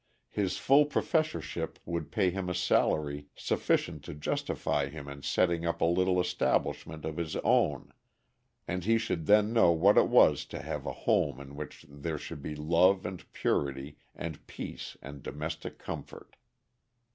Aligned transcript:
His 0.31 0.57
full 0.57 0.85
professorship 0.85 1.77
would 1.85 2.11
pay 2.11 2.31
him 2.31 2.49
a 2.49 2.55
salary 2.55 3.27
sufficient 3.35 4.03
to 4.05 4.15
justify 4.15 4.89
him 4.89 5.07
in 5.07 5.21
setting 5.21 5.63
up 5.63 5.79
a 5.79 5.85
little 5.85 6.19
establishment 6.19 7.05
of 7.05 7.17
his 7.17 7.35
own, 7.43 7.93
and 8.67 8.83
he 8.83 8.97
should 8.97 9.27
then 9.27 9.53
know 9.53 9.71
what 9.71 9.99
it 9.99 10.07
was 10.07 10.43
to 10.45 10.61
have 10.63 10.87
a 10.87 10.91
home 11.05 11.39
in 11.39 11.55
which 11.55 11.85
there 11.87 12.17
should 12.17 12.41
be 12.41 12.55
love 12.55 13.05
and 13.05 13.31
purity 13.31 13.95
and 14.15 14.47
peace 14.47 14.97
and 15.03 15.21
domestic 15.21 15.77
comfort. 15.77 16.35